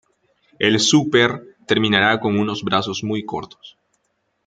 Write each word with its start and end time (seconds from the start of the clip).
El 0.57 0.79
Súper 0.79 1.43
terminará 1.67 2.19
con 2.19 2.39
unos 2.39 2.63
brazos 2.63 3.03
muy 3.03 3.23
cortos. 3.23 3.77